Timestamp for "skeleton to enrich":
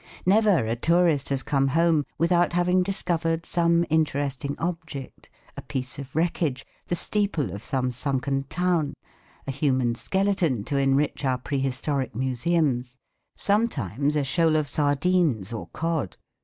9.93-11.23